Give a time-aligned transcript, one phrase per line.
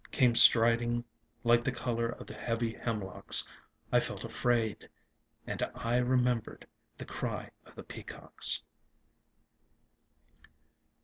[0.09, 1.05] Came striding
[1.43, 3.47] like the color of the heavy hemlocks.
[3.91, 4.89] I felt afraid ŌĆö
[5.45, 6.65] And I remembered
[6.97, 8.63] the cry of the peacocks.